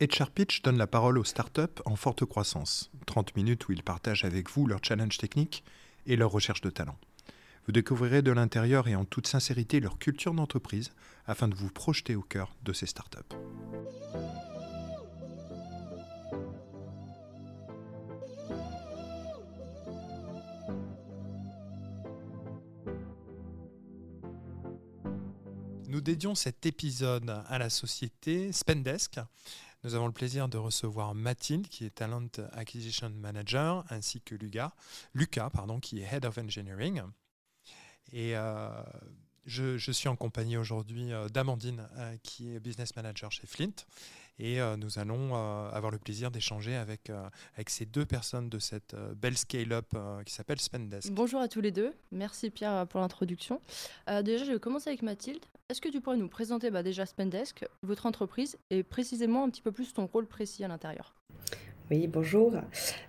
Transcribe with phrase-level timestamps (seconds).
[0.00, 2.88] HR Pitch donne la parole aux startups en forte croissance.
[3.06, 5.64] 30 minutes où ils partagent avec vous leurs challenges techniques
[6.06, 6.96] et leurs recherches de talent.
[7.66, 10.92] Vous découvrirez de l'intérieur et en toute sincérité leur culture d'entreprise
[11.26, 13.18] afin de vous projeter au cœur de ces startups.
[25.88, 29.18] Nous dédions cet épisode à la société Spendesk.
[29.88, 34.72] Nous avons le plaisir de recevoir Mathilde, qui est Talent Acquisition Manager, ainsi que Lucas,
[35.14, 37.00] Lucas pardon, qui est Head of Engineering.
[38.12, 38.68] Et euh,
[39.46, 43.72] je, suis en compagnie aujourd'hui euh, d'Amandine, euh, qui est Business Manager chez Flint.
[44.38, 47.10] Et nous allons avoir le plaisir d'échanger avec,
[47.54, 49.86] avec ces deux personnes de cette belle scale-up
[50.24, 51.12] qui s'appelle Spendesk.
[51.12, 51.92] Bonjour à tous les deux.
[52.12, 53.60] Merci Pierre pour l'introduction.
[54.22, 55.44] déjà, je vais commencer avec Mathilde.
[55.68, 59.60] Est-ce que tu pourrais nous présenter bah, déjà Spendesk, votre entreprise, et précisément un petit
[59.60, 61.17] peu plus ton rôle précis à l'intérieur?
[61.90, 62.52] Oui, bonjour.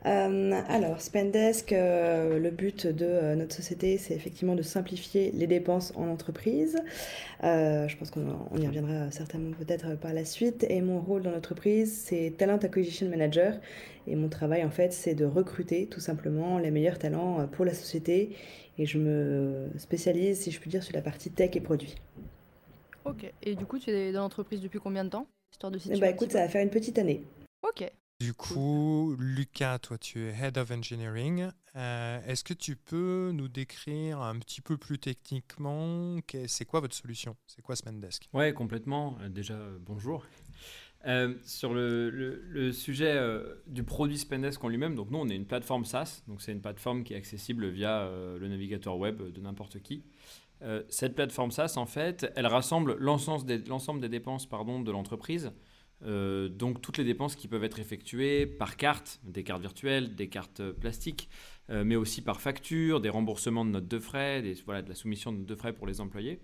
[0.05, 5.47] Euh, alors, Spendesk, euh, le but de euh, notre société, c'est effectivement de simplifier les
[5.47, 6.77] dépenses en entreprise.
[7.41, 10.65] je pense qu'on y reviendra certainement peut-être par la suite.
[10.69, 13.59] Et mon rôle dans l'entreprise, c'est Talent Acquisition Manager.
[14.07, 17.73] Et mon travail, en fait, c'est de recruter tout simplement les meilleurs talents pour la
[17.73, 18.35] société.
[18.77, 21.95] Et je me spécialise, si je puis dire, sur la partie tech et produits.
[23.03, 23.29] Ok.
[23.43, 25.27] Et du coup, tu es dans l'entreprise depuis combien de temps?
[25.51, 27.23] Histoire de situer bah, écoute, ça va faire une petite année.
[27.67, 27.91] Ok.
[28.21, 31.51] Du coup, Lucas, toi, tu es Head of Engineering.
[31.77, 36.95] Euh, est-ce que tu peux nous décrire un petit peu plus techniquement c'est quoi votre
[36.95, 37.37] solution?
[37.47, 39.17] C'est quoi Spendesk Ouais, complètement.
[39.21, 40.25] Euh, déjà, euh, bonjour.
[41.45, 43.17] sur le, sujet
[43.67, 46.21] du produit Spendesk en lui-même, donc nous, on est une plateforme SaaS.
[46.27, 48.05] Donc c'est une plateforme qui est accessible via
[48.37, 50.03] le navigateur web de n'importe qui.
[50.89, 55.53] cette plateforme SaaS, en fait, elle rassemble l'ensemble des, des dépenses pardon, de l'entreprise
[56.05, 60.29] euh, donc toutes les dépenses qui peuvent être effectuées par carte, des cartes virtuelles, des
[60.29, 61.29] cartes plastiques,
[61.69, 65.31] euh, mais aussi par facture, des remboursements de notes de frais, voilà, de la soumission
[65.31, 66.39] de notes de frais pour les employés.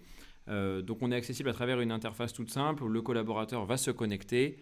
[0.48, 3.78] Euh, donc on est accessible à travers une interface toute simple où le collaborateur va
[3.78, 4.60] se connecter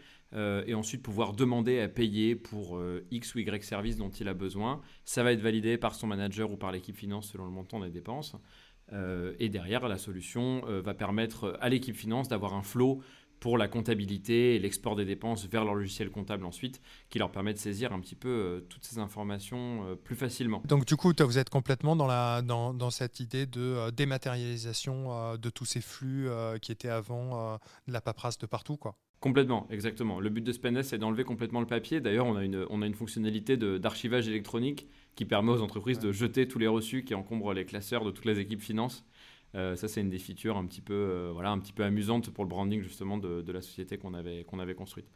[0.66, 2.81] et ensuite pouvoir demander à payer pour
[3.12, 4.81] X ou Y service dont il a besoin.
[5.06, 7.91] Ça va être validé par son manager ou par l'équipe finance selon le montant des
[7.91, 8.35] dépenses.
[8.91, 13.03] et derrière, la solution va permettre à l'équipe finance d'avoir un flow
[13.44, 17.54] pour la comptabilité et l'export des dépenses vers leur logiciel comptable ensuite, qui leur permet
[17.54, 20.64] de saisir un petit peu euh, toutes ces informations euh, plus facilement.
[20.64, 25.36] Donc du coup, vous êtes complètement dans, la, dans, dans cette idée de euh, dématérialisation
[25.36, 26.30] de tous ces flux
[26.62, 28.96] qui étaient avant de la paperasse de partout, quoi.
[29.20, 30.22] Complètement, exactement.
[30.22, 32.00] Le but de Spendesk, c'est d'enlever complètement le papier.
[32.00, 36.12] D'ailleurs, on, a une, on a une fonctionnalité d'archivage électronique qui permet aux entreprises de
[36.14, 39.06] jeter tous les reçus qui encombrent les classeurs de toutes les équipes finances
[39.56, 42.30] euh, ça, c'est une des features un petit peu, euh, voilà, un petit peu amusante
[42.31, 45.08] pour le branding justement de, de la société qu'on avait, qu'on avait construite.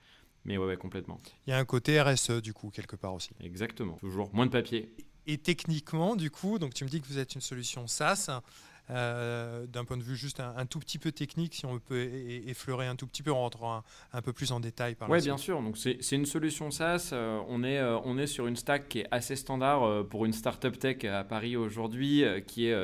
[0.46, 1.18] Mais ouais, complètement.
[1.46, 3.32] Il y a un côté RSE du coup quelque part aussi.
[3.42, 4.94] Exactement, toujours moins de papier.
[5.26, 8.42] Et techniquement, du coup, donc tu me dis que vous êtes une solution SaaS.
[8.90, 12.02] Euh, d'un point de vue juste un, tout petit peu technique, si on peut
[12.48, 13.84] effleurer un tout petit peu, on rentrera
[14.14, 15.62] un, peu plus en détail par Oui, bien sûr.
[15.62, 17.10] Donc c'est une solution SaaS.
[17.12, 20.34] Euh, on, est, euh, on est sur une stack qui est assez standard pour une
[20.34, 22.76] startup tech à Paris aujourd'hui, qui est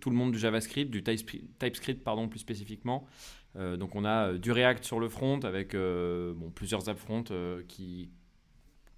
[0.00, 3.06] tout le monde du JavaScript, du TypeScript pardon, plus spécifiquement.
[3.54, 7.24] donc on a du React sur le front avec bon, plusieurs apps front
[7.68, 8.10] qui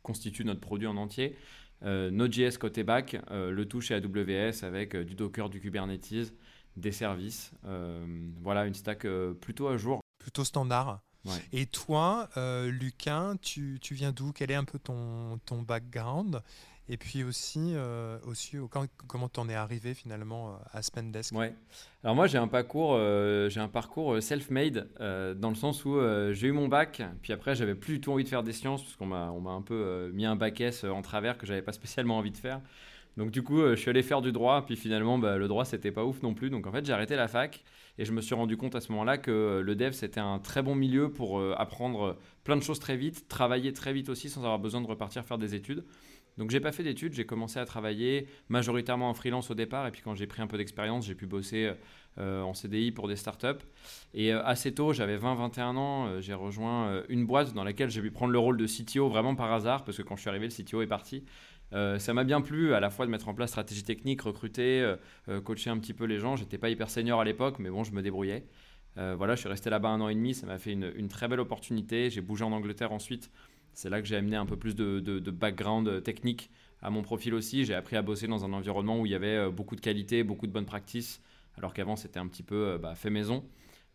[0.03, 1.37] constituent notre produit en entier.
[1.83, 6.33] Node.js côté back, le tout chez AWS avec du Docker, du Kubernetes,
[6.77, 7.53] des services.
[7.66, 8.05] Euh,
[8.43, 10.00] voilà, une stack euh, plutôt à jour.
[10.19, 11.00] Plutôt standard.
[11.53, 14.33] Et toi, euh, Lucas, tu, tu viens d'où?
[14.33, 16.43] Quel est un peu ton, ton background?
[16.88, 17.75] Et puis aussi,
[18.27, 18.56] aussi
[19.06, 21.32] comment tu en es arrivé finalement à Spendesk?
[21.32, 21.55] Ouais.
[22.03, 22.99] Alors moi j'ai un parcours,
[23.49, 24.88] j'ai un parcours self-made
[25.38, 25.97] dans le sens où
[26.32, 28.82] j'ai eu mon bac, puis après j'avais plus du tout envie de faire des sciences
[28.82, 31.62] parce qu'on m'a, on m'a un peu mis un bac S en travers que j'avais
[31.62, 32.61] pas spécialement envie de faire.
[33.17, 35.65] Donc du coup, euh, je suis allé faire du droit, puis finalement, bah, le droit,
[35.65, 36.50] c'était pas ouf non plus.
[36.50, 37.62] Donc en fait, j'ai arrêté la fac
[37.99, 40.39] et je me suis rendu compte à ce moment-là que euh, le dev, c'était un
[40.39, 44.31] très bon milieu pour euh, apprendre plein de choses très vite, travailler très vite aussi
[44.31, 45.85] sans avoir besoin de repartir faire des études.
[46.38, 49.91] Donc j'ai pas fait d'études, j'ai commencé à travailler majoritairement en freelance au départ, et
[49.91, 51.73] puis quand j'ai pris un peu d'expérience, j'ai pu bosser
[52.17, 53.62] en CDI pour des startups.
[54.14, 58.32] Et assez tôt, j'avais 20-21 ans, j'ai rejoint une boîte dans laquelle j'ai pu prendre
[58.32, 60.81] le rôle de CTO vraiment par hasard, parce que quand je suis arrivé, le CTO
[60.81, 61.23] est parti.
[61.75, 64.83] Euh, ça m'a bien plu à la fois de mettre en place stratégie technique, recruter,
[64.83, 64.97] euh,
[65.29, 66.37] euh, coacher un petit peu les gens.
[66.37, 68.47] J'étais pas hyper senior à l'époque, mais bon, je me débrouillais.
[68.97, 71.41] voilà, je suis resté là-bas un an et demi, ça m'a fait une, très belle
[71.41, 72.11] opportunité.
[72.11, 73.31] J'ai bougé en Angleterre ensuite.
[73.73, 76.51] C'est là que j'ai amené un peu plus de, background technique
[76.83, 77.65] à mon profil aussi.
[77.65, 80.47] J'ai appris à bosser dans un environnement où il y avait beaucoup de qualité, beaucoup
[80.47, 81.21] de bonnes pratiques,
[81.57, 83.45] alors qu'avant c'était un petit peu bah, fait maison.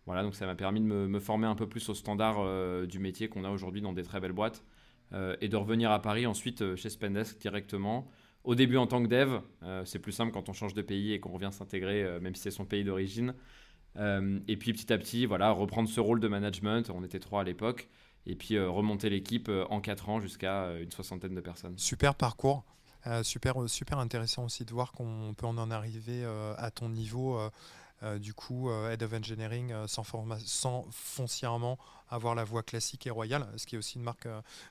[0.08, 3.28] Voilà, donc ça m'a permis de me, former un peu plus au standard du métier
[3.30, 4.64] qu'on a aujourd'hui dans des très belles boîtes
[5.13, 8.09] et de revenir à Paris ensuite chez Spendesk directement.
[8.44, 9.39] Au début en tant que dev,
[9.86, 12.51] c'est plus simple quand on change de pays et qu'on revient s'intégrer, même si c'est
[12.51, 13.33] son pays d'origine.
[13.98, 16.89] et puis petit à petit, voilà, reprendre ce rôle de management.
[16.94, 17.88] On était trois à l'époque
[18.25, 21.77] et puis remonter l'équipe en quatre ans jusqu'à une soixantaine de personnes.
[21.77, 22.65] Super parcours.
[23.07, 26.89] Euh, super, euh, super intéressant aussi de voir qu'on peut en arriver euh, à ton
[26.89, 27.39] niveau.
[28.20, 30.04] Du coup, Head of Engineering sans,
[30.46, 31.80] sans, foncièrement
[32.10, 34.28] avoir la voie classique et royale, ce qui est aussi une marque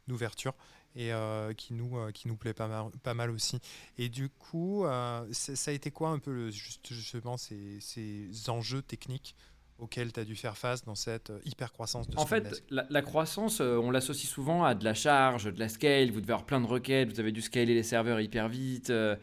[0.06, 0.54] d'ouverture
[0.94, 1.10] et
[1.56, 3.60] qui, nous, qui nous plaît pas mal, pas mal aussi.
[3.98, 4.84] Et du coup,
[5.32, 9.34] ça a été quoi un peu justement ces, ces enjeux techniques
[9.78, 13.02] auquel tu as dû faire face dans cette euh, hyper croissance de En fait, la,
[13.02, 16.10] croissance, euh, on l'associe souvent à de la charge, de la scale.
[16.10, 19.16] Vous devez avoir plein de requêtes, vous avez dû scaler les serveurs hyper vite, euh,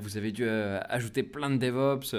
[0.00, 2.14] vous avez dû ajouter plein de DevOps.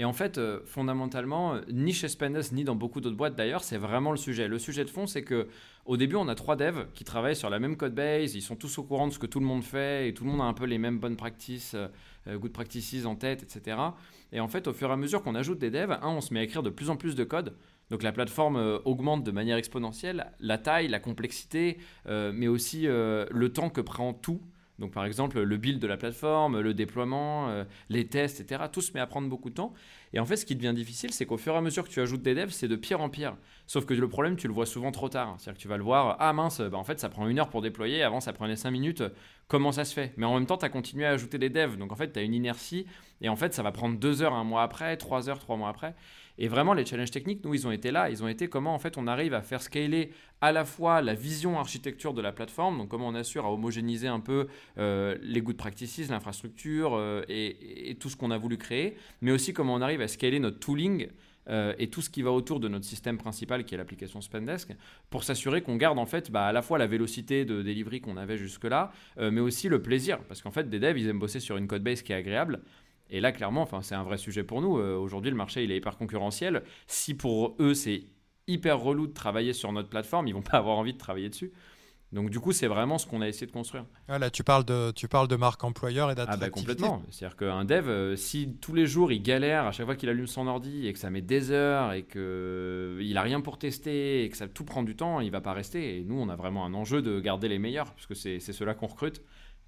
[0.00, 4.10] Et en fait, fondamentalement, ni chez Spendesk, ni dans beaucoup d'autres boîtes d'ailleurs, c'est vraiment
[4.10, 4.48] le sujet.
[4.48, 5.46] Le sujet de fond, c'est que
[5.84, 8.56] au début, on a trois devs qui travaillent sur la même code base, ils sont
[8.56, 10.44] tous au courant de ce que tout le monde fait, et tout le monde a
[10.44, 11.76] un peu les mêmes bonnes practices,
[12.26, 13.76] good practices en tête, etc.
[14.32, 16.40] Et en fait, au fur et à mesure qu'on ajoute des devs, on se met
[16.40, 17.54] à écrire de plus en plus de code.
[17.90, 22.86] Donc la plateforme euh, augmente de manière exponentielle la taille, la complexité, euh, mais aussi
[22.86, 24.40] euh, le temps que prend tout.
[24.80, 28.64] Donc par exemple le build de la plateforme, le déploiement, les tests, etc.
[28.72, 29.72] Tout se met à prendre beaucoup de temps.
[30.12, 32.00] Et en fait ce qui devient difficile, c'est qu'au fur et à mesure que tu
[32.00, 33.36] ajoutes des devs, c'est de pire en pire.
[33.66, 35.36] Sauf que le problème, tu le vois souvent trop tard.
[35.38, 37.50] C'est-à-dire que tu vas le voir, ah mince, bah, en fait ça prend une heure
[37.50, 39.04] pour déployer, avant ça prenait cinq minutes,
[39.48, 40.12] comment ça se fait?
[40.16, 41.76] Mais en même temps, tu as continué à ajouter des devs.
[41.76, 42.86] Donc en fait, tu as une inertie
[43.20, 45.68] et en fait, ça va prendre deux heures un mois après, trois heures trois mois
[45.68, 45.94] après.
[46.42, 48.08] Et vraiment, les challenges techniques, nous, ils ont été là.
[48.08, 50.10] Ils ont été comment, en fait, on arrive à faire scaler
[50.40, 54.08] à la fois la vision architecture de la plateforme, donc comment on assure à homogénéiser
[54.08, 54.46] un peu
[54.78, 59.52] euh, les good practices, l'infrastructure euh, et, tout ce qu'on a voulu créer, mais aussi
[59.52, 61.08] comment on arrive à scaler notre tooling.
[61.48, 64.72] Euh, et tout ce qui va autour de notre système principal qui est l'application Spendesk
[65.08, 68.18] pour s'assurer qu'on garde en fait bah, à la fois la vélocité de delivery qu'on
[68.18, 71.56] avait jusque-là mais aussi le plaisir parce qu'en fait des devs ils aiment bosser sur
[71.56, 72.60] une code base qui est agréable
[73.10, 74.78] et là, clairement, enfin, c'est un vrai sujet pour nous.
[74.78, 76.62] Euh, aujourd'hui, le marché, il est hyper concurrentiel.
[76.86, 78.04] Si pour eux, c'est
[78.46, 81.52] hyper relou de travailler sur notre plateforme, ils vont pas avoir envie de travailler dessus.
[82.12, 83.84] Donc du coup, c'est vraiment ce qu'on a essayé de construire.
[84.08, 86.44] Ah, là, tu parles de, tu parles de marque employeur et d'attractivité.
[86.44, 87.02] Ah bah complètement.
[87.10, 90.26] C'est-à-dire qu'un dev, euh, si tous les jours il galère à chaque fois qu'il allume
[90.26, 94.24] son ordi et que ça met des heures et qu'il euh, n'a rien pour tester
[94.24, 95.98] et que ça tout prend du temps, il va pas rester.
[95.98, 98.88] Et nous, on a vraiment un enjeu de garder les meilleurs, puisque c'est ceux-là qu'on
[98.88, 99.22] recrute.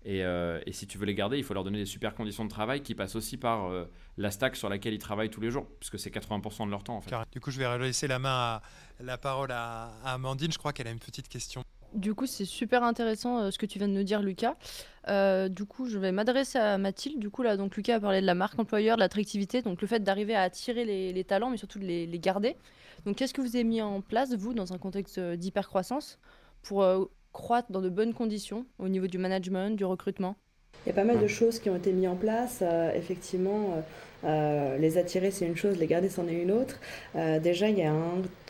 [0.07, 2.51] Euh, et, si tu veux les garder, il faut leur donner des super conditions de
[2.51, 3.85] travail qui passent aussi par euh,
[4.17, 6.97] la stack sur laquelle ils travaillent tous les jours, puisque c'est 80% de leur temps.
[6.97, 7.15] En fait.
[7.31, 8.63] Du coup, je vais laisser la main à,
[9.01, 10.53] la parole à, Amandine.
[10.53, 11.63] Je crois qu'elle a une petite question.
[11.95, 14.57] Du coup, c'est super intéressant euh, ce que tu viens de nous dire, Lucas.
[15.49, 17.19] du coup, je vais m'adresser à Mathilde.
[17.19, 19.87] Du coup, là, donc Lucas a parlé de la marque employeur, de l'attractivité, donc le
[19.87, 22.57] fait d'arriver à attirer les, talents, mais surtout de les, les garder.
[23.05, 26.19] Donc, qu'est-ce que vous avez mis en place, vous, dans un contexte d'hypercroissance,
[26.63, 26.83] pour
[27.33, 30.37] croître dans de bonnes conditions au niveau du management, du recrutement
[30.85, 32.61] Il y a pas mal de choses qui ont été mises en place.
[32.63, 33.81] Euh, effectivement, euh,
[34.25, 36.79] euh, les attirer, c'est une chose, les garder, c'en est une autre.
[37.41, 37.95] déjà, il y a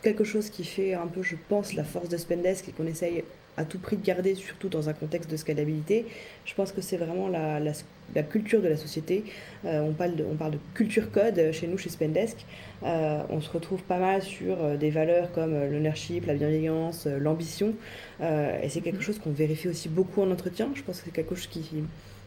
[0.01, 3.23] quelque chose qui fait un peu, je pense, la force de Spendesk et qu'on essaye
[3.57, 6.05] à tout prix de garder, surtout dans un contexte de scalabilité.
[6.45, 9.23] Je pense que c'est vraiment la, la, culture de la société.
[9.65, 12.45] Euh, on, parle de, on parle de culture code chez nous, chez Spendesk.
[12.83, 17.73] Euh, on se retrouve pas mal sur euh, des valeurs comme l'ownership, la bienveillance, l'ambition.
[18.21, 20.69] et c'est quelque chose qu'on vérifie aussi beaucoup en entretien.
[20.75, 21.83] Je pense que c'est quelque chose qui,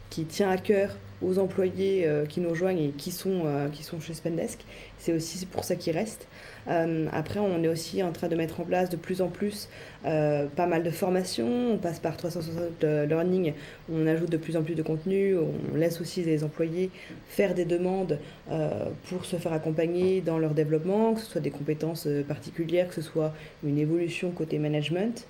[0.09, 4.13] qui tient à cœur aux employés qui nous rejoignent et qui sont, qui sont chez
[4.13, 4.59] Spendesk.
[4.99, 6.27] C'est aussi pour ça qu'ils restent.
[6.69, 9.69] Euh, après, on est aussi en train de mettre en place de plus en plus
[10.05, 11.71] euh, pas mal de formations.
[11.73, 13.53] On passe par 360 Learning,
[13.91, 15.35] on ajoute de plus en plus de contenu.
[15.37, 16.89] On laisse aussi les employés
[17.29, 18.19] faire des demandes
[18.51, 22.95] euh, pour se faire accompagner dans leur développement, que ce soit des compétences particulières, que
[22.95, 23.33] ce soit
[23.63, 25.27] une évolution côté management.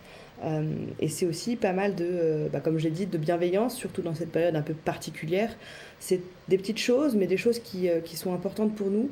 [1.00, 4.32] Et c'est aussi pas mal de, bah, comme j'ai dit, de bienveillance, surtout dans cette
[4.32, 5.50] période un peu particulière.
[6.00, 9.10] C'est des petites choses, mais des choses qui, qui sont importantes pour nous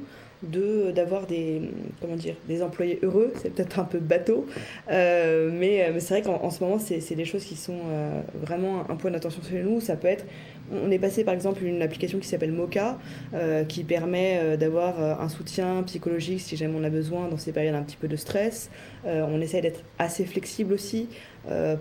[0.51, 1.61] de d'avoir des
[2.01, 4.45] comment dire des employés heureux c'est peut-être un peu bateau
[4.89, 8.89] euh, mais, mais c'est vrai qu'en ce moment c'est des choses qui sont euh, vraiment
[8.89, 10.25] un point d'attention chez nous ça peut être
[10.71, 12.97] on est passé par exemple une application qui s'appelle Mocha
[13.35, 17.75] euh, qui permet d'avoir un soutien psychologique si jamais on a besoin dans ces périodes
[17.75, 18.69] un petit peu de stress
[19.05, 21.07] on essaie d'être assez flexible aussi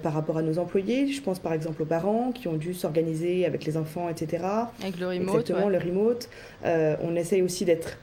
[0.02, 1.10] par rapport à nos employés.
[1.10, 4.44] Je pense par exemple aux parents qui ont dû s'organiser avec les enfants, etc.
[4.82, 5.28] Avec le remote.
[5.28, 6.28] Exactement, le remote.
[6.62, 7.96] on essaye aussi d'être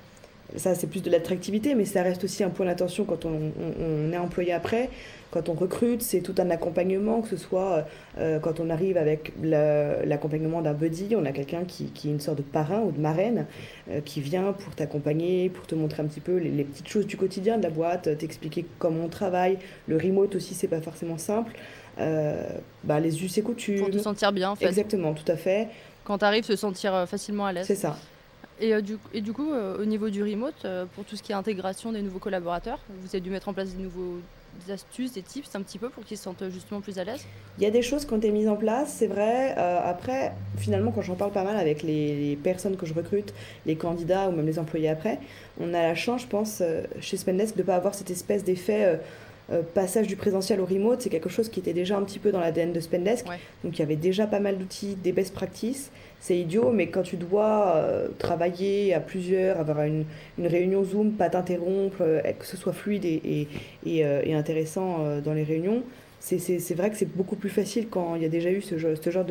[0.55, 4.11] ça c'est plus de l'attractivité, mais ça reste aussi un point d'attention quand on, on,
[4.11, 4.89] est employé après.
[5.31, 7.85] Quand on recrute, c'est tout un accompagnement, que ce soit
[8.17, 12.19] euh, quand on arrive avec l'accompagnement d'un buddy, on a quelqu'un qui, qui, est une
[12.19, 13.45] sorte de parrain ou de marraine
[13.89, 17.15] euh, qui vient pour t'accompagner, pour te montrer un petit peu les, petites choses du
[17.15, 19.57] quotidien de la boîte, t'expliquer comment on travaille.
[19.87, 21.53] Le remote aussi, c'est pas forcément simple.
[21.99, 22.47] Euh,
[22.83, 23.79] bah, les us et coutumes.
[23.79, 24.65] Pour te sentir bien, en fait.
[24.65, 25.69] Exactement, tout à fait.
[26.03, 27.67] Quand tu arrives, se sentir facilement à l'aise.
[27.67, 27.95] C'est ça.
[28.61, 31.91] Et, du, et, du, coup, au niveau du remote, pour tout ce qui est intégration
[31.91, 34.19] des nouveaux collaborateurs, vous avez dû mettre en place des nouveaux
[34.65, 37.25] des astuces, des tips un petit peu pour qu'ils se sentent justement plus à l'aise
[37.57, 39.55] Il y a des choses qui ont été mises en place, c'est vrai.
[39.57, 43.33] Euh, après, finalement, quand j'en parle pas mal avec les, personnes que je recrute,
[43.65, 45.19] les candidats ou même les employés après,
[45.59, 48.43] on a la chance, je pense, euh, chez Spendesk, de ne pas avoir cette espèce
[48.43, 48.99] d'effet.
[49.51, 52.31] Euh, passage du présentiel au remote, c'est quelque chose qui était déjà un petit peu
[52.31, 53.25] dans l'ADN de Spendesk.
[53.63, 55.91] Donc il y avait déjà pas mal d'outils, des best practices
[56.21, 60.05] c'est idiot, mais quand tu dois euh, travailler à plusieurs, avoir une,
[60.37, 63.47] une réunion Zoom, pas t'interrompre, euh, que ce soit fluide et,
[63.85, 65.81] et, euh, et, intéressant dans les réunions,
[66.19, 69.09] c'est vrai que c'est beaucoup plus facile quand il y a déjà eu ce, ce
[69.09, 69.25] genre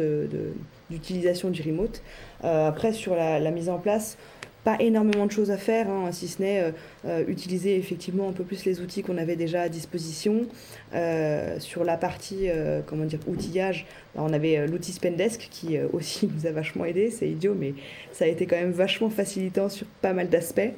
[0.90, 2.02] d'utilisation de, du remote.
[2.42, 4.18] après, sur la, la, mise en place,
[4.64, 6.71] pas énormément de choses à faire, hein, si ce n'est euh,
[7.07, 10.47] euh, utiliser effectivement un peu plus les outils qu'on avait déjà à disposition.
[10.95, 12.49] Euh, sur la partie
[12.87, 17.29] comment dire, outillage, bah, on avait l'outil Spendesk qui aussi nous a vachement aidé, c'est
[17.29, 17.75] idiot, mais
[18.12, 20.73] ça a été quand même vachement facilitant sur pas mal d'aspects.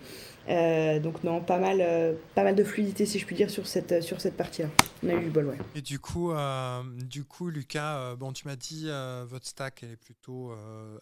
[0.49, 3.67] Euh, donc non, pas mal, euh, pas mal de fluidité si je puis dire sur
[3.67, 4.69] cette, sur cette partie-là.
[5.03, 5.59] On a eu du bol, ouais.
[5.75, 8.89] Et du coup, euh, du coup Lucas, bon, tu m'as dit
[9.27, 10.55] votre stack est plutôt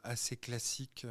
[0.02, 1.06] assez classique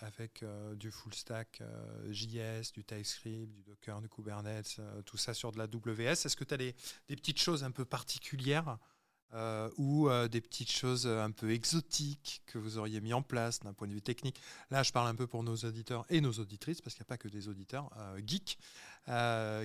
[0.00, 0.44] avec
[0.76, 1.62] du full stack
[2.10, 6.26] JS, du TypeScript, du Docker, du Kubernetes, tout ça sur de la WS.
[6.26, 6.74] Est-ce que tu as des,
[7.08, 8.78] des, petites choses un peu particulières
[9.34, 13.20] euh, ou euh, des petites choses euh, un peu exotiques que vous auriez mis en
[13.20, 14.40] place d'un point de vue technique.
[14.70, 17.12] Là, je parle un peu pour nos auditeurs et nos auditrices, parce qu'il n'y a
[17.12, 17.90] pas que des auditeurs
[18.26, 18.58] geeks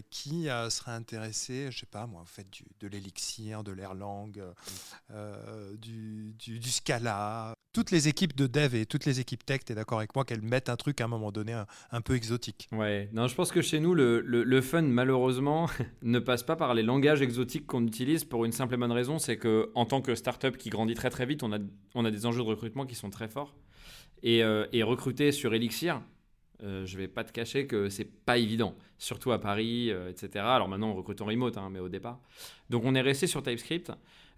[0.09, 2.47] qui seraient intéressés, je sais pas moi, en fait,
[2.79, 4.31] de l'élixir, de l'Erlang,
[5.79, 7.53] du, du, du, Scala.
[7.73, 10.25] Toutes les équipes de dev et toutes les équipes tech, tu es d'accord avec moi
[10.25, 11.53] qu'elles mettent un truc à un moment donné
[11.91, 12.69] un, peu exotique.
[12.71, 15.69] Ouais, non, je pense que chez nous, le, le, fun, malheureusement,
[16.01, 19.19] ne passe pas par les langages exotiques qu'on utilise pour une simple et bonne raison,
[19.19, 21.57] c'est que en tant que startup qui grandit très très vite, on a,
[21.95, 23.55] on a des enjeux de recrutement qui sont très forts.
[24.21, 26.01] Et, euh, recruter sur Elixir,
[26.61, 30.45] euh, je vais pas te cacher que c'est pas évident, surtout à Paris, euh, etc.
[30.45, 32.19] Alors maintenant, on recrute en remote, hein, mais au départ.
[32.69, 33.91] Donc on est resté sur TypeScript.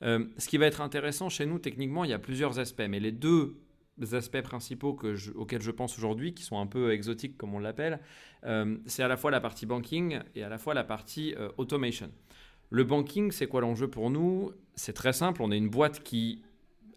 [0.04, 3.00] Euh, ce qui va être intéressant chez nous, techniquement, il y a plusieurs aspects, mais
[3.00, 3.58] les deux
[4.12, 8.00] aspects principaux que auxquels je pense aujourd'hui, qui sont un peu exotiques comme on l'appelle,
[8.86, 12.12] c'est à la fois la partie banking et à la fois la partie automation.
[12.70, 14.52] Le banking, c'est quoi l'enjeu pour nous?
[14.76, 16.42] C'est très simple, on est une boîte qui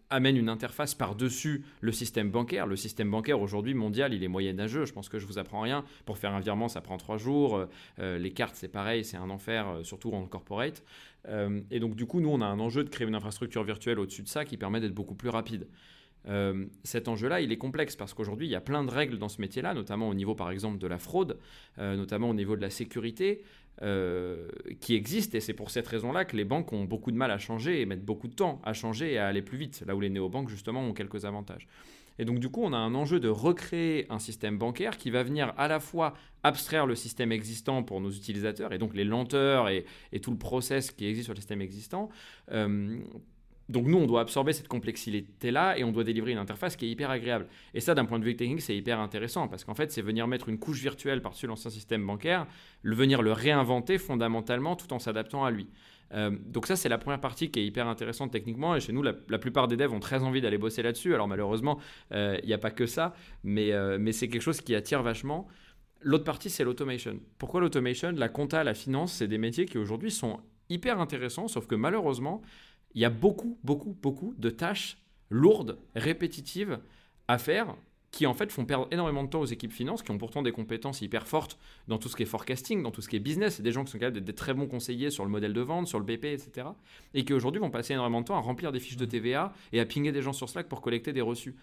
[0.09, 2.67] amène une interface par-dessus le système bancaire.
[2.67, 4.85] Le système bancaire aujourd'hui mondial, il est moyenâgeux.
[4.85, 5.83] Je pense que je vous apprends rien.
[6.05, 7.67] Pour faire un virement, ça prend trois jours.
[7.99, 10.83] Euh, les cartes, c'est pareil, c'est un enfer, euh, surtout en corporate.
[11.27, 13.99] Euh, et donc du coup, nous, on a un enjeu de créer une infrastructure virtuelle
[13.99, 15.67] au-dessus de ça qui permet d'être beaucoup plus rapide.
[16.83, 19.41] Cet enjeu-là, il est complexe parce qu'aujourd'hui, il y a plein de règles dans ce
[19.41, 21.37] métier-là, notamment au niveau, par exemple, de la fraude,
[21.77, 23.43] notamment au niveau de la sécurité.
[23.81, 24.49] Euh,
[24.81, 27.37] qui existe et c'est pour cette raison-là que les banques ont beaucoup de mal à
[27.37, 30.01] changer et mettent beaucoup de temps à changer et à aller plus vite, là où
[30.01, 31.65] les néobanques justement ont quelques avantages.
[32.17, 35.23] Et donc du coup, on a un enjeu de recréer un système bancaire qui va
[35.23, 39.69] venir à la fois abstraire le système existant pour nos utilisateurs et donc les lenteurs
[39.69, 39.85] et,
[40.21, 42.09] tout le process qui existe sur le système existant.
[43.69, 46.85] Euh, donc nous, on doit absorber cette complexité-là et on doit délivrer une interface qui
[46.85, 47.47] est hyper agréable.
[47.73, 50.27] Et ça, d'un point de vue technique, c'est hyper intéressant parce qu'en fait, c'est venir
[50.27, 52.47] mettre une couche virtuelle par-dessus l'ancien système bancaire,
[52.81, 55.67] le venir le réinventer fondamentalement tout en s'adaptant à lui.
[56.13, 58.75] Euh, donc ça, c'est la première partie qui est hyper intéressante techniquement.
[58.75, 61.13] Et chez nous, la, plupart des devs ont très envie d'aller bosser là-dessus.
[61.13, 61.79] Alors malheureusement,
[62.13, 65.03] euh, il n'y a pas que ça, mais, euh, mais c'est quelque chose qui attire
[65.03, 65.47] vachement.
[66.01, 67.19] L'autre partie, c'est l'automation.
[67.37, 68.11] Pourquoi l'automation?
[68.15, 72.41] La compta, la finance, c'est des métiers qui aujourd'hui sont hyper intéressants, sauf que malheureusement,
[72.95, 74.97] il y a beaucoup, beaucoup, beaucoup de tâches
[75.29, 76.79] lourdes, répétitives
[77.27, 77.75] à faire
[78.11, 80.51] qui en fait font perdre énormément de temps aux équipes finances qui ont pourtant des
[80.51, 83.55] compétences hyper fortes dans tout ce qui est forecasting, dans tout ce qui est business,
[83.55, 85.61] c'est des gens qui sont capables d'être des très bons conseillers sur le modèle de
[85.61, 86.67] vente, sur le BP, etc.
[87.13, 89.79] Et qui aujourd'hui vont passer énormément de temps à remplir des fiches de TVA et
[89.79, 91.55] à pinguer des gens sur Slack pour collecter des reçus.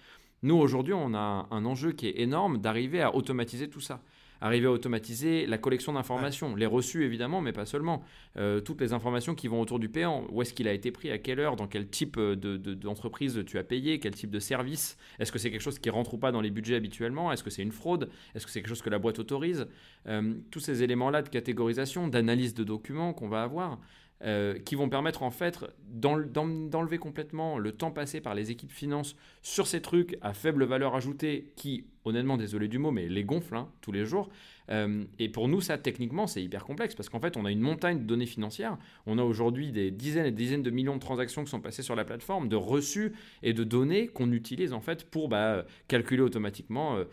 [0.42, 4.00] Nous aujourd'hui on a un enjeu qui est énorme d'arriver à automatiser tout ça
[4.40, 8.02] arriver à automatiser la collection d'informations, les reçus évidemment, mais pas seulement.
[8.36, 11.10] Euh, toutes les informations qui vont autour du payant, où est-ce qu'il a été pris,
[11.10, 14.96] à quelle heure, dans quel type d'entreprise de, tu as payé, quel type de service,
[15.18, 17.50] est-ce que c'est quelque chose qui rentre ou pas dans les budgets habituellement, est-ce que
[17.50, 19.66] c'est une fraude, est-ce que c'est quelque chose que la boîte autorise?
[20.06, 23.78] Euh, tous ces éléments-là de catégorisation, d'analyse de documents qu'on va avoir.
[24.22, 25.58] Euh, qui vont permettre en fait
[25.90, 30.94] d'enlever complètement le temps passé par les équipes finances sur ces trucs à faible valeur
[30.94, 34.30] ajoutée qui, honnêtement, désolé du mot, mais les gonflent hein, tous les jours.
[34.70, 37.60] Euh, et pour nous, ça, techniquement, c'est hyper complexe parce qu'en fait, on a une
[37.60, 38.78] montagne de données financières.
[39.06, 41.94] On a aujourd'hui des dizaines et dizaines de millions de transactions qui sont passées sur
[41.94, 46.96] la plateforme, de reçus et de données qu'on utilise en fait pour bah, calculer automatiquement.
[46.96, 47.04] Euh,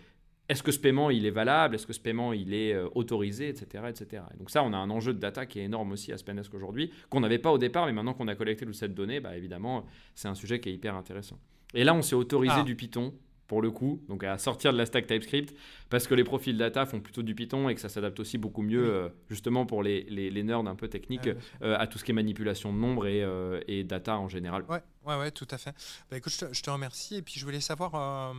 [0.50, 3.50] est-ce que ce paiement il est valable, est-ce que ce paiement il est euh, autorisé,
[3.50, 4.23] etc., etc.
[4.38, 6.91] donc ça, on a un enjeu de data qui est énorme aussi à Spendesk aujourd'hui,
[7.09, 9.85] qu'on n'avait pas au départ, mais maintenant qu'on a collecté toute cette donnée, bah, évidemment,
[10.15, 11.39] c'est un sujet qui est hyper intéressant.
[11.73, 12.63] Et là, on s'est autorisé ah.
[12.63, 13.13] du Python
[13.47, 15.55] pour le coup, donc à sortir de la stack TypeScript,
[15.89, 18.62] parce que les profils data font plutôt du Python et que ça s'adapte aussi beaucoup
[18.62, 22.03] mieux, euh, justement pour les, les, nerds un peu techniques, ah, euh, à tout ce
[22.03, 23.23] qui est manipulation de nombres et,
[23.67, 24.63] et data en général.
[24.69, 25.73] Ouais, ouais, ouais tout à fait.
[26.09, 27.17] Bah, écoute, je te, je te, remercie.
[27.17, 28.33] Et puis, je voulais savoir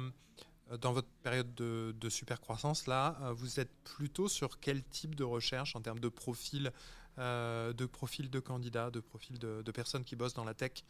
[0.81, 5.25] dans votre période de, super croissance, là, euh, vous êtes plutôt sur quel type de
[5.25, 6.73] recherche en termes de profil,
[7.19, 10.85] euh, de profil de candidats, de profil de, personnes qui bossent dans la tech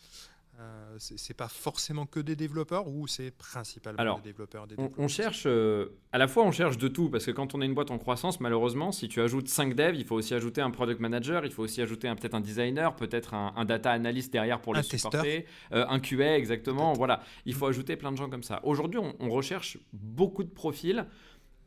[0.60, 5.44] euh, c'est pas forcément que des développeurs ou c'est principalement des développeurs, des On, cherche,
[5.46, 7.90] euh, à la fois on cherche de tout parce que quand on est une boîte
[7.90, 11.44] en croissance, malheureusement, si tu ajoutes 5 devs, il faut aussi ajouter un product manager,
[11.44, 15.46] il faut aussi ajouter peut-être un designer, peut-être un, data analyst derrière pour les supporter,
[15.72, 16.92] euh, un QA exactement.
[16.92, 18.60] Voilà, il faut ajouter plein de gens comme ça.
[18.62, 21.04] Aujourd'hui, on, on recherche beaucoup de profils,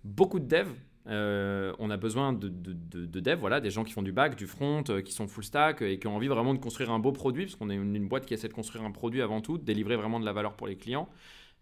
[0.06, 0.74] beaucoup de devs
[1.08, 4.46] euh, on a besoin de, de, devs, voilà, des gens qui font du back, du
[4.46, 7.12] front, euh, qui sont full stack et qui ont envie vraiment de construire un beau
[7.12, 9.64] produit, parce qu'on est une, boîte qui essaie de construire un produit avant tout, de
[9.64, 11.08] délivrer vraiment de la valeur pour les clients.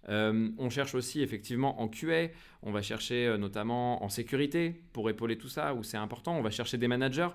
[0.09, 2.29] Euh, on cherche aussi effectivement en QA,
[2.63, 6.51] on va chercher notamment en sécurité pour épauler tout ça, où c'est important, on va
[6.51, 7.29] chercher des managers.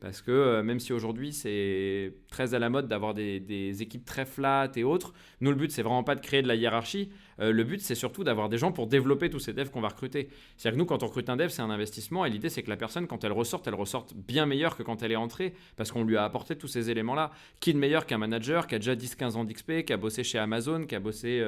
[0.00, 4.26] Parce que euh, même si aujourd'hui c'est très à la mode d'avoir des, équipes très
[4.26, 7.10] flat et autres, nous le but c'est vraiment pas de créer de la hiérarchie.
[7.40, 9.88] Euh, le but c'est surtout d'avoir des gens pour développer tous ces devs qu'on va
[9.88, 10.28] recruter.
[10.56, 12.68] C'est-à-dire que nous quand on recrute un dev c'est un investissement et l'idée c'est que
[12.68, 15.90] la personne quand elle ressorte elle ressorte bien meilleure que quand elle est entrée parce
[15.90, 17.30] qu'on lui a apporté tous ces éléments-là.
[17.60, 20.38] Qui de meilleur qu'un manager qui a déjà 10-15 ans d'XP, qui a bossé chez
[20.38, 21.40] Amazon, qui a bossé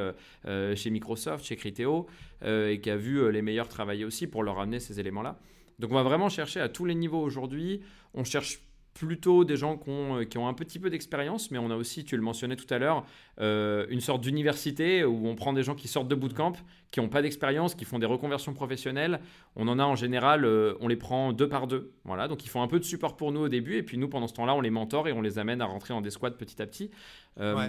[0.47, 2.07] euh, chez Microsoft, chez Criteo
[2.45, 5.39] et qui a vu les meilleurs travailler aussi pour leur amener ces éléments-là.
[5.79, 7.83] Donc on va vraiment chercher à tous les niveaux aujourd'hui.
[8.15, 8.61] On cherche
[8.97, 11.77] plutôt des gens qui ont, euh, qui ont un petit peu d'expérience, mais on a
[11.77, 13.05] aussi, tu le mentionnais tout à l'heure,
[13.41, 16.55] euh, une sorte d'université où on prend des gens qui sortent de bootcamp,
[16.91, 19.21] qui n'ont pas d'expérience, qui font des reconversions professionnelles.
[19.55, 21.93] On en a en général, euh, on les prend deux par deux.
[22.05, 24.09] Voilà, donc ils font un peu de support pour nous au début, et puis nous,
[24.09, 26.31] pendant ce temps-là, on les mentore et on les amène à rentrer dans des squads
[26.31, 26.91] petit à petit.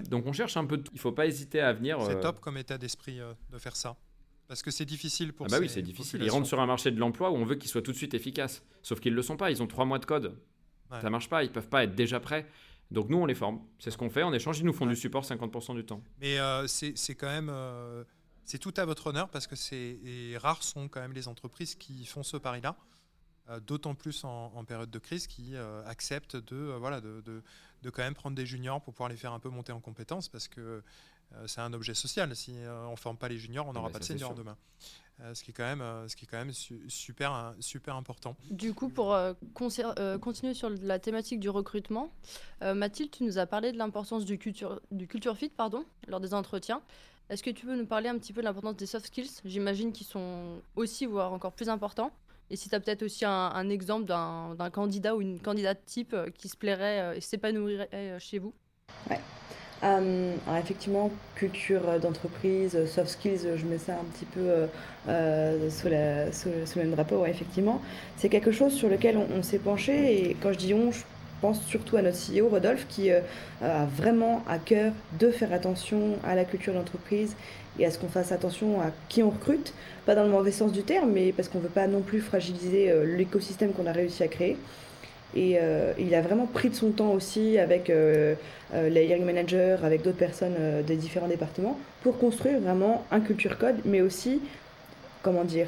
[0.09, 0.83] Donc on cherche un peu de.
[0.91, 2.01] Il ne faut pas hésiter à venir.
[2.03, 3.19] C'est top comme état d'esprit
[3.51, 3.97] de faire ça.
[4.47, 6.21] Parce que c'est difficile pour ah bah oui, c'est difficile.
[6.23, 8.13] Ils rentrent sur un marché de l'emploi où on veut qu'ils soient tout de suite
[8.13, 8.63] efficaces.
[8.81, 9.51] Sauf qu'ils ne le sont pas.
[9.51, 10.39] Ils ont trois mois de code.
[10.89, 11.43] Ça Ça marche pas.
[11.43, 12.47] Ils peuvent pas être déjà prêts.
[12.89, 13.59] Donc nous, on les forme.
[13.79, 14.23] C'est ce qu'on fait.
[14.23, 16.01] En échange, ils nous font du support 50% du temps.
[16.19, 17.49] Mais euh, c'est quand même...
[17.51, 18.03] Euh,
[18.45, 19.99] c'est tout à votre honneur parce que c'est
[20.37, 22.77] rares sont quand même les entreprises qui font ce pari-là.
[23.49, 25.55] Euh, d'autant plus en, période de crise qui
[25.85, 27.43] acceptent de, voilà, de, de,
[27.81, 30.29] de, quand même prendre des juniors pour pouvoir les faire un peu monter en compétences
[30.29, 30.81] parce que
[31.45, 32.35] c'est un objet social.
[32.35, 34.57] Si euh, on ne forme pas les juniors, on n'aura pas de seniors demain.
[35.19, 38.35] Euh, ce qui est quand même, ce qui est quand même super, super important.
[38.51, 39.17] Du coup, pour
[39.53, 42.11] continuer sur la thématique du recrutement,
[42.61, 46.33] Mathilde, tu nous as parlé de l'importance du culture, du culture fit pardon, lors des
[46.33, 46.81] entretiens.
[47.29, 49.41] Est-ce que tu peux nous parler un petit peu de l'importance des soft skills?
[49.43, 52.11] J'imagine qu'ils sont aussi, voire encore plus importants.
[52.49, 56.47] Et si tu as peut-être aussi un, exemple d'un candidat ou une candidate type qui
[56.47, 58.53] se plairait et s'épanouirait chez vous?
[59.09, 59.19] Ouais.
[59.83, 64.67] Euh, alors effectivement, culture d'entreprise, soft skills, je mets ça un petit peu euh,
[65.07, 65.69] euh,
[66.31, 67.81] sous, le même drapeau, effectivement.
[68.17, 71.03] C'est quelque chose sur lequel on, s'est penché et quand je dis on, je
[71.41, 73.21] pense surtout à notre CEO, Rodolphe, qui a
[73.95, 77.35] vraiment à cœur de faire attention à la culture d'entreprise
[77.77, 79.75] et à ce qu'on fasse attention à qui on recrute,
[80.07, 82.21] pas dans le mauvais sens du terme, mais parce qu'on ne veut pas non plus
[82.21, 84.57] fragiliser l'écosystème qu'on a réussi à créer.
[85.35, 88.35] Et euh, il a vraiment pris de son temps aussi avec euh,
[88.73, 93.57] euh, les hiring managers, avec d'autres personnes des différents départements, pour construire vraiment un culture
[93.57, 94.41] code, mais aussi,
[95.21, 95.67] comment dire,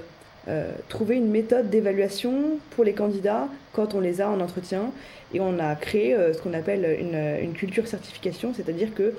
[0.87, 4.89] trouver une méthode d'évaluation pour les candidats quand on les a en entretien.
[5.31, 9.13] Et on a créé ce qu'on appelle une, une, culture certification, c'est-à-dire que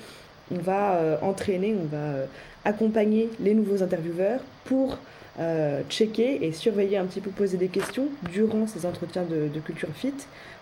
[0.51, 2.27] on va entraîner, on va
[2.65, 4.99] accompagner les nouveaux intervieweurs pour
[5.39, 9.89] euh, checker et surveiller un petit peu, poser des questions durant ces entretiens de, culture
[9.95, 10.15] fit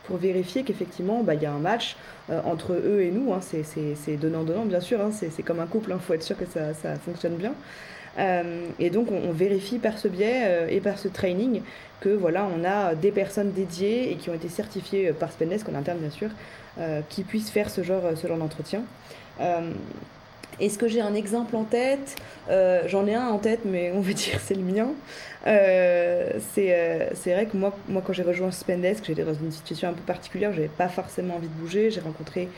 [0.05, 1.97] pour vérifier qu'effectivement bah, il y a un match
[2.31, 3.33] euh, entre eux et nous.
[3.33, 3.41] Hein.
[3.41, 5.11] c'est donnant-donnant, bien sûr, hein.
[5.13, 6.01] c'est comme un couple, il hein.
[6.01, 7.55] faut être sûr que ça, ça fonctionne bien.
[8.19, 11.63] Euh, et donc on, vérifie par ce biais et par ce training
[12.01, 15.75] que voilà, on a des personnes dédiées et qui ont été certifiées par Spendesk en
[15.75, 16.31] interne bien sûr,
[17.09, 18.83] qui puissent faire ce genre, ce genre d'entretien.
[20.61, 22.17] Est-ce que j'ai un exemple en tête?
[22.51, 24.89] Euh, J'en ai un en tête, mais on va dire c'est le mien.
[25.47, 29.89] Euh, euh, c'est vrai que moi, moi quand j'ai rejoint Spendesk, j'étais dans une situation
[29.89, 30.53] un peu particulière.
[30.53, 31.91] J'avais pas forcément envie de bouger.
[31.91, 32.49] J'ai rencontré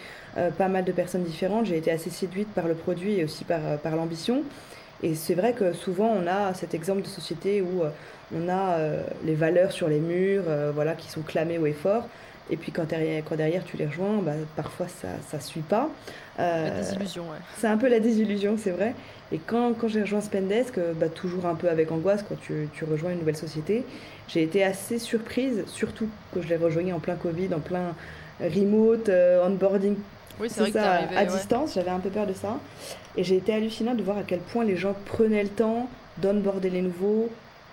[0.56, 1.66] pas mal de personnes différentes.
[1.66, 4.44] J'ai été assez séduite par le produit et aussi par, par l'ambition.
[5.02, 7.82] Et c'est vrai que souvent on a cet exemple de société où
[8.34, 8.78] on a
[9.24, 12.06] les valeurs sur les murs, voilà, qui sont clamées haut et fort.
[12.50, 15.88] Et puis quand derrière, quand derrière tu les rejoins, bah, parfois ça ne suit pas.
[16.38, 17.38] Euh, la désillusion, ouais.
[17.58, 18.94] C'est un peu la désillusion, c'est vrai.
[19.32, 22.68] Et quand, quand j'ai rejoint Spendesk, euh, bah, toujours un peu avec angoisse quand tu,
[22.72, 23.84] tu rejoins une nouvelle société,
[24.26, 27.94] j'ai été assez surprise, surtout que je l'ai rejoigné en plein Covid, en plein
[28.40, 29.96] remote, euh, onboarding.
[30.40, 32.58] Oui, c'est vrai ça, arrivé, à distance, j'avais un peu peur de ça.
[33.16, 36.70] Et j'ai été hallucinante de voir à quel point les gens prenaient le temps d'onboarder
[36.70, 37.30] les nouveaux,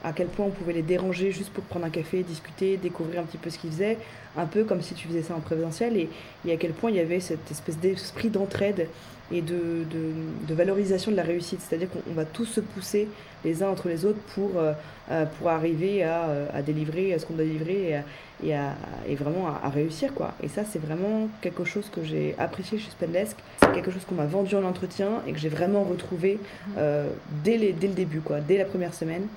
[0.07, 3.23] à quel point on pouvait les déranger juste pour prendre un café, discuter, découvrir un
[3.23, 3.97] petit peu ce qu'ils faisaient,
[4.37, 6.09] un peu comme si tu faisais ça en présentiel, et,
[6.45, 8.87] et à quel point il y avait cette espèce d'esprit d'entraide
[9.31, 9.83] et de,
[10.47, 11.59] de, valorisation de la réussite.
[11.61, 13.07] C'est-à-dire qu'on va tous se pousser
[13.43, 14.73] les uns entre les autres pour, euh,
[15.11, 18.01] euh, pour arriver à, euh, à, délivrer ce qu'on doit livrer
[18.43, 18.73] et, à,
[19.07, 20.13] et, vraiment à, réussir.
[20.13, 20.33] Quoi.
[20.41, 23.37] Et ça, c'est vraiment quelque chose que j'ai apprécié chez Spendesk.
[23.59, 26.79] C'est quelque chose qu'on m'a vendu en entretien et que j'ai vraiment retrouvé mmh.
[27.43, 29.27] dès, les, dès le début, quoi, dès la première semaine.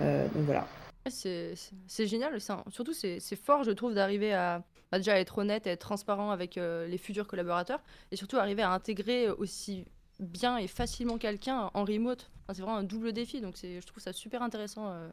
[0.00, 0.66] Euh, donc voilà.
[1.10, 6.30] C'est génial, surtout c'est fort je trouve d'arriver à déjà être honnête et être transparent
[6.30, 7.80] avec euh, les futurs collaborateurs
[8.10, 9.84] et surtout arriver à intégrer aussi
[10.20, 12.30] bien et facilement quelqu'un en remote.
[12.52, 15.08] c'est vraiment un double défi donc je trouve ça super intéressant euh,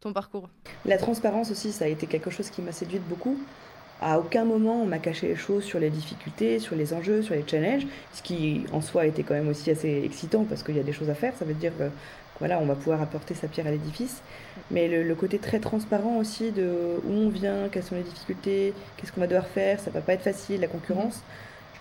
[0.00, 0.48] ton parcours.
[0.84, 3.38] La transparence aussi ça a été quelque chose qui m'a séduite beaucoup.
[4.00, 7.34] À aucun moment on m'a caché les choses sur les difficultés, sur les enjeux, sur
[7.34, 10.80] les challenges, ce qui en soi était quand même aussi assez excitant parce qu'il y
[10.80, 11.34] a des choses à faire.
[11.36, 11.72] Ça veut dire
[12.38, 14.22] voilà, on va pouvoir apporter sa pierre à l'édifice.
[14.70, 19.12] Mais le, côté très transparent aussi de où on vient, quelles sont les difficultés, qu'est-ce
[19.12, 21.22] qu'on va devoir faire, ça va pas être facile, la concurrence.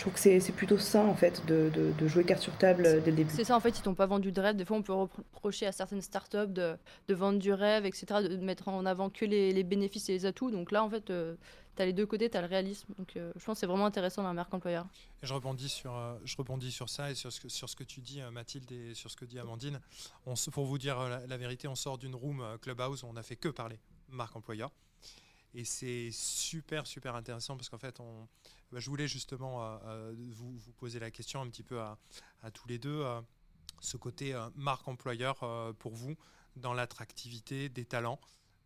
[0.04, 3.18] Trouve que c'est plutôt sain en fait de, de, jouer carte sur table dès le
[3.18, 3.34] début.
[3.34, 4.56] C'est ça en fait, ils t'ont pas vendu de rêve.
[4.56, 6.76] Des fois, on peut reprocher à certaines startups de,
[7.08, 10.26] de vendre du rêve, etc., de mettre en avant que les, les bénéfices et les
[10.26, 10.52] atouts.
[10.52, 11.36] Donc là, en fait, euh,
[11.76, 12.94] tu as les deux côtés, tu as le réalisme.
[12.98, 14.86] Donc euh, je pense que c'est vraiment intéressant dans la marque employeur.
[15.22, 17.76] Et je rebondis sur, euh, je rebondis sur ça et sur ce que, sur ce
[17.76, 19.80] que tu dis, euh, Mathilde, et sur ce que dit Amandine.
[20.26, 23.36] On, pour vous dire la, vérité, on sort d'une room Clubhouse où on n'a fait
[23.36, 24.72] que parler marque employeur.
[25.54, 28.00] Et c'est super, super intéressant parce qu'en fait,
[28.72, 29.80] bah, je voulais justement
[30.32, 31.98] vous, vous, poser la question un petit peu à,
[32.54, 33.06] tous les deux.
[33.80, 36.16] ce côté marque employeur pour vous
[36.56, 38.20] dans l'attractivité des talents.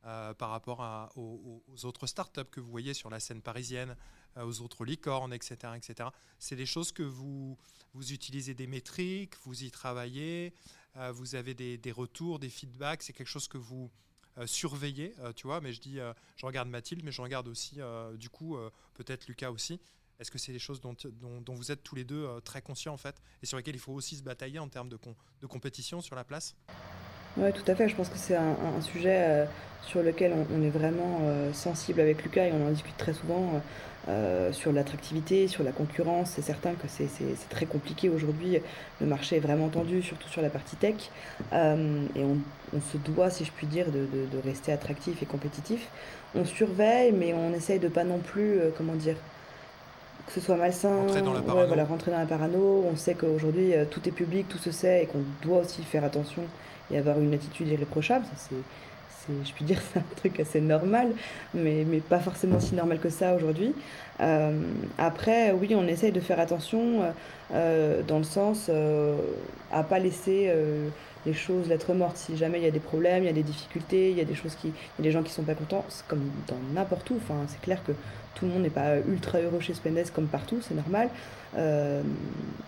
[0.07, 3.97] Euh, par rapport aux, autres startups que vous voyez sur la scène parisienne,
[4.37, 5.73] euh, aux autres licornes, etc.
[5.75, 6.09] etc.
[6.39, 7.57] C'est des choses que vous,
[7.93, 10.53] vous utilisez des métriques, vous y travaillez,
[10.95, 13.91] euh, vous avez des, retours, des feedbacks, c'est quelque chose que vous
[14.45, 15.99] surveillez, tu vois, mais je dis,
[16.35, 17.79] je regarde Mathilde, mais je regarde aussi,
[18.15, 18.57] du coup,
[18.93, 19.79] peut-être Lucas aussi.
[20.19, 20.95] Est-ce que c'est des choses dont,
[21.47, 24.15] vous êtes tous les deux très conscients en fait, et sur lesquelles il faut aussi
[24.15, 26.55] se batailler en termes de compétition sur la place?
[27.37, 27.87] Oui, tout à fait.
[27.87, 29.45] Je pense que c'est un, sujet euh,
[29.83, 33.61] sur lequel on, est vraiment euh, sensible avec Lucas et on en discute très souvent
[34.09, 36.31] euh, sur l'attractivité, sur la concurrence.
[36.35, 38.59] C'est certain que c'est très compliqué aujourd'hui.
[38.99, 41.11] Le marché est vraiment tendu, surtout sur la partie tech.
[41.53, 44.07] et on, se doit, si je puis dire, de,
[44.43, 45.87] rester attractif et compétitif.
[46.35, 49.15] On surveille, mais on essaye de pas non plus, comment dire,
[50.25, 51.67] que ce soit malsain, rentrer dans la parano.
[51.67, 52.85] voilà, rentrer dans la parano.
[52.91, 56.43] On sait qu'aujourd'hui tout est public, tout se sait et qu'on doit aussi faire attention
[56.91, 58.25] et avoir une attitude irréprochable.
[58.25, 58.55] Ça, c'est,
[59.45, 61.09] je puis dire, c'est un truc assez normal,
[61.53, 63.73] mais, mais pas forcément si normal que ça aujourd'hui.
[64.19, 64.51] Euh,
[64.97, 67.11] après, oui, on essaye de faire attention euh,
[67.53, 68.69] euh, dans le sens
[69.71, 70.51] à pas laisser
[71.27, 72.17] les choses lettres mortes.
[72.17, 74.25] Si jamais il y a des problèmes, il y a des difficultés, il y a
[74.25, 76.57] des choses qui, il y a des gens qui sont pas contents, c'est comme dans
[76.73, 77.17] n'importe où.
[77.17, 77.91] Enfin, c'est clair que
[78.33, 81.09] tout le monde n'est pas ultra heureux chez Spendesk comme partout, c'est normal.
[81.57, 82.01] Euh,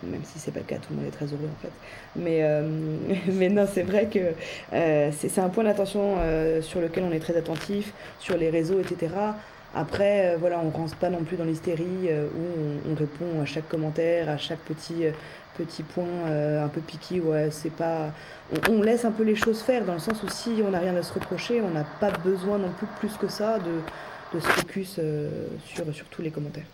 [0.02, 1.72] même si c'est pas le cas, tout le monde est très heureux en fait.
[2.16, 2.68] Mais, euh,
[3.32, 4.34] mais non, c'est vrai que
[4.72, 6.16] euh, c'est un point d'attention
[6.60, 9.14] sur lequel on est très attentif, sur les réseaux, etc.
[9.74, 13.68] Après, voilà, on ne rentre pas non plus dans l'hystérie où on, répond à chaque
[13.68, 15.04] commentaire, à chaque petit,
[15.56, 17.20] petit point un peu piqué.
[17.20, 18.12] Ouais, pas...
[18.68, 20.96] On, laisse un peu les choses faire dans le sens où si on n'a rien
[20.96, 23.80] à se reprocher, on n'a pas besoin non plus plus que ça de,
[24.34, 24.98] de se focus
[25.66, 26.66] sur, sur tous les commentaires.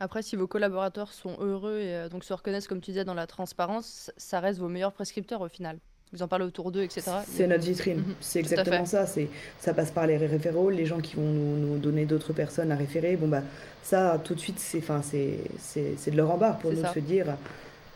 [0.00, 3.14] Après, si vos collaborateurs sont heureux et euh, donc se reconnaissent, comme tu disais, dans
[3.14, 5.78] la transparence, ça reste vos meilleurs prescripteurs au final.
[6.12, 7.02] Vous en parlez autour d'eux, etc.
[7.26, 7.98] C'est notre vitrine.
[7.98, 8.14] Mhm.
[8.20, 9.06] C'est exactement ça.
[9.06, 12.76] C'est ça passe par les référents, les gens qui vont nous, donner d'autres personnes à
[12.76, 13.16] référer.
[13.16, 13.42] Bon bah
[13.82, 17.00] ça, tout de suite, c'est enfin c'est c'est de leur embarras pour nous de se
[17.00, 17.36] dire.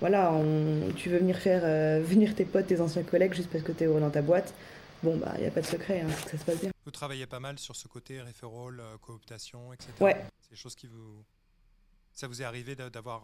[0.00, 3.64] Voilà, on, tu veux venir faire euh, venir tes potes, tes anciens collègues juste parce
[3.64, 4.54] que tu es heureux dans ta boîte.
[5.02, 6.70] Bon, bah, il n'y a pas de secret, hein, ça se passe bien.
[6.84, 9.90] Vous travaillez pas mal sur ce côté référol, euh, cooptation, etc.
[10.00, 10.16] Ouais.
[10.40, 11.24] C'est des choses qui vous,
[12.18, 13.22] Ça vous est arrivé d'avoir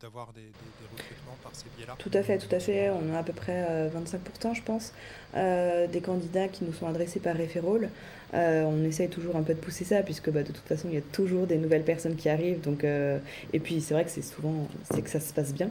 [0.00, 0.50] d'avoir des,
[0.90, 2.90] recrutements par ces biais-là Tout à fait, tout à fait.
[2.90, 4.92] On a à peu près 25%, je pense,
[5.32, 7.88] des candidats qui nous sont adressés par référol.
[8.32, 10.98] on essaye toujours un peu de pousser ça, puisque bah, de toute façon, il y
[10.98, 12.60] a toujours des nouvelles personnes qui arrivent.
[12.62, 15.70] Donc, et puis, c'est vrai que c'est souvent c'est que ça se passe bien.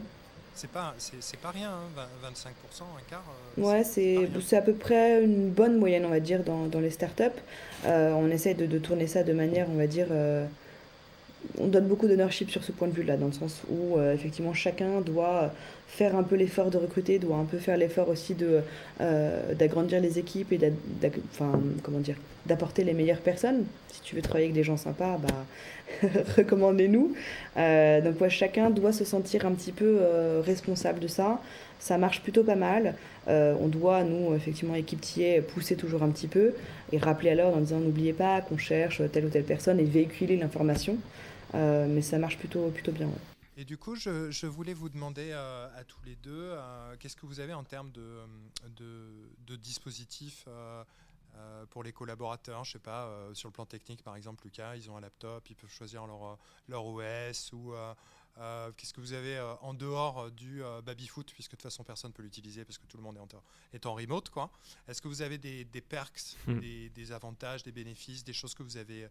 [0.54, 1.70] C'est pas, c'est, pas rien,
[2.22, 3.24] 25%, hein, un quart.
[3.58, 6.80] Euh, ouais, c'est, c'est à peu près une bonne moyenne, on va dire, dans, dans
[6.80, 7.24] les startups.
[7.86, 10.46] Euh, on essaie de, de, tourner ça de manière, on va dire, euh,
[11.58, 14.54] on donne beaucoup d'ownership sur ce point de vue-là, dans le sens où euh, effectivement
[14.54, 15.52] chacun doit
[15.88, 20.18] faire un peu l'effort de recruter, doit un peu faire l'effort aussi euh, d'agrandir les
[20.18, 20.72] équipes et
[22.46, 23.64] d'apporter les meilleures personnes.
[23.92, 27.14] Si tu veux travailler avec des gens sympas, bah, recommandez-nous.
[27.58, 30.00] Euh, donc ouais, chacun doit se sentir un petit peu
[30.44, 31.40] responsable de ça.
[31.78, 32.94] Ça marche plutôt pas mal.
[33.26, 36.54] on doit, nous, effectivement, équipetiers, pousser toujours un petit peu
[36.92, 39.84] et rappeler à l'ordre en disant n'oubliez pas qu'on cherche telle ou telle personne et
[39.84, 40.96] véhiculer l'information.
[41.54, 43.08] Euh, mais ça marche plutôt, plutôt bien.
[43.56, 47.16] Et du coup, je, je, voulais vous demander euh, à tous les deux, euh, qu'est-ce
[47.16, 48.20] que vous avez en termes de,
[49.46, 50.48] de, dispositifs
[51.70, 52.64] pour les collaborateurs?
[52.64, 55.56] Je sais pas, sur le plan technique, par exemple, Lucas, ils ont un laptop, ils
[55.56, 56.38] peuvent choisir leur,
[56.68, 57.74] leur OS ou
[58.36, 62.10] qu'est-ce que vous avez euh, en dehors euh, du baby-foot, puisque de toute façon personne
[62.10, 63.42] ne peut l'utiliser parce que tout le monde est en,
[63.72, 64.50] est en remote quoi.
[64.88, 66.58] Est-ce que vous avez des, perks, hmm.
[66.94, 69.08] des, avantages, des bénéfices, des choses que vous avez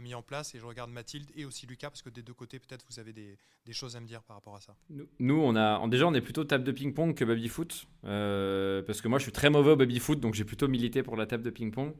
[0.00, 0.54] mis en place?
[0.54, 3.12] Et je regarde Mathilde et aussi Lucas, parce que des deux côtés, peut-être vous avez
[3.12, 3.38] des,
[3.72, 4.74] choses à me dire par rapport à ça.
[5.18, 9.18] Nous, on a, déjà, on est plutôt table de ping-pong que baby-foot, parce que moi,
[9.18, 11.94] je suis très mauvais au baby-foot, donc j'ai plutôt milité pour la table de ping-pong.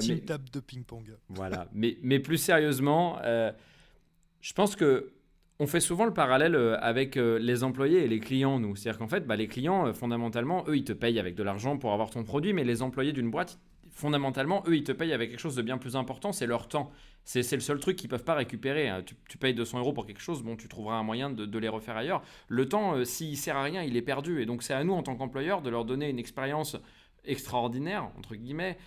[0.00, 1.16] Team table de ping-pong.
[1.28, 5.12] Voilà, mais, mais plus sérieusement, je pense que
[5.60, 8.74] on fait souvent le parallèle euh, avec euh, les employés et les clients, nous.
[8.74, 11.78] C'est-à-dire qu'en fait, bah, les clients, euh, fondamentalement, eux, ils te payent avec de l'argent
[11.78, 13.60] pour avoir ton produit, mais les employés d'une boîte,
[13.92, 16.90] fondamentalement, eux, ils te payent avec quelque chose de bien plus important, c'est leur temps.
[17.26, 18.88] C'est le seul truc qu'ils peuvent pas récupérer.
[18.88, 19.02] Hein.
[19.28, 21.96] Tu, payes 200 euros pour quelque chose, bon, tu trouveras un moyen de, les refaire
[21.96, 22.22] ailleurs.
[22.48, 24.42] Le temps, s'il sert à rien, il est perdu.
[24.42, 26.76] Et donc, c'est à nous, en tant qu'employeur, de leur donner une expérience
[27.24, 28.78] extraordinaire, entre guillemets,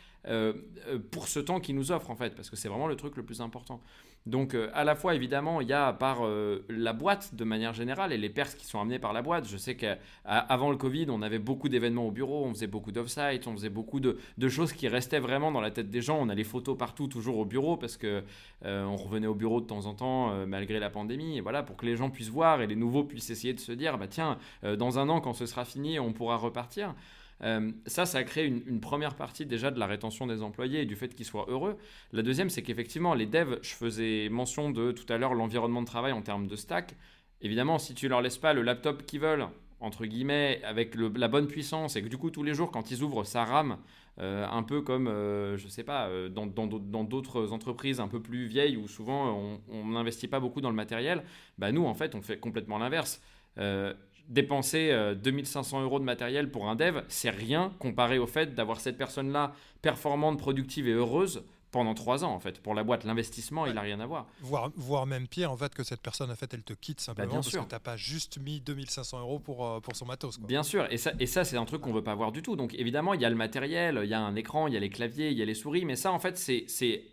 [1.11, 3.23] pour ce temps qu'ils nous offrent, en fait, parce que c'est vraiment le truc le
[3.23, 3.81] plus important.
[4.27, 7.73] Donc euh, à la fois évidemment il y a par euh, la boîte de manière
[7.73, 9.47] générale et les pertes qui sont amenées par la boîte.
[9.47, 13.47] Je sais qu'avant le Covid on avait beaucoup d'événements au bureau, on faisait beaucoup d'off-site,
[13.47, 14.17] on faisait beaucoup de,
[14.49, 16.19] choses qui restaient vraiment dans la tête des gens.
[16.19, 18.21] On a les photos partout toujours au bureau parce que
[18.65, 21.77] euh, on revenait au bureau de temps en temps malgré la pandémie et voilà pour
[21.77, 24.37] que les gens puissent voir et les nouveaux puissent essayer de se dire bah tiens
[24.63, 26.93] dans un an quand ce sera fini on pourra repartir.
[27.43, 30.85] Euh, ça, ça a créé une, première partie déjà de la rétention des employés et
[30.85, 31.77] du fait qu'ils soient heureux.
[32.11, 35.87] La deuxième, c'est qu'effectivement, les devs, je faisais mention de tout à l'heure l'environnement de
[35.87, 36.95] travail en termes de stack.
[37.41, 39.47] Évidemment, si tu leur laisses pas le laptop qu'ils veulent,
[39.79, 43.03] entre guillemets, avec la bonne puissance, et que du coup, tous les jours, quand ils
[43.03, 43.77] ouvrent, ça rame,
[44.19, 48.77] euh, un peu comme, euh, je sais pas, dans d'autres entreprises un peu plus vieilles
[48.77, 51.23] où souvent on n'investit pas beaucoup dans le matériel,
[51.59, 53.21] bah nous, en fait, on fait complètement l'inverse
[54.27, 58.79] dépenser 2500 euh, euros de matériel pour un dev, c'est rien comparé au fait d'avoir
[58.79, 62.59] cette personne-là performante, productive et heureuse pendant trois ans en fait.
[62.61, 64.25] Pour la boîte, l'investissement, il n'a rien à voir.
[64.41, 67.35] Voire, même pire en fait que cette personne en fait elle te quitte simplement bah,
[67.35, 70.39] parce que tu n'as pas juste mis 2500 euros pour, euh, pour son matos.
[70.39, 72.55] Bien sûr, et ça, et ça c'est un truc qu'on veut pas voir du tout.
[72.55, 74.79] Donc évidemment, il y a le matériel, il y a un écran, il y a
[74.79, 77.03] les claviers, il y a les souris, mais ça en fait c'est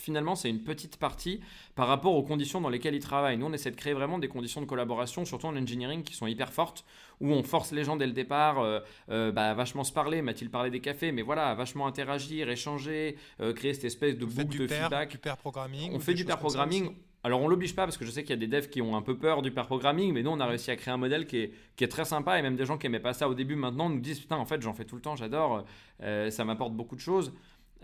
[0.00, 1.40] finalement, c'est une petite partie
[1.74, 3.36] par rapport aux conditions dans lesquelles ils travaillent.
[3.36, 6.26] Nous, on essaie de créer vraiment des conditions de collaboration, surtout en engineering, qui sont
[6.26, 6.84] hyper fortes,
[7.20, 10.22] où on force les gens dès le départ euh, euh, bah, à vachement se parler.
[10.22, 14.24] Mathilde parlait des cafés, mais voilà, à vachement interagir, échanger, euh, créer cette espèce de
[14.24, 15.10] boucle de feedback.
[15.10, 15.92] Du pair programming.
[15.94, 16.94] On fait du pair programming.
[17.22, 18.96] Alors on l'oblige pas parce que je sais qu'il y a des devs qui ont
[18.96, 21.26] un peu peur du pair programming, mais nous on a réussi à créer un modèle
[21.26, 23.34] qui est, qui est très sympa et même des gens qui aimaient pas ça au
[23.34, 25.66] début maintenant nous disent putain en fait j'en fais tout le temps, j'adore,
[26.00, 27.34] ça m'apporte beaucoup de choses.